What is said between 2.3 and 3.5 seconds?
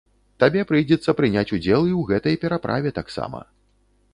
пераправе таксама.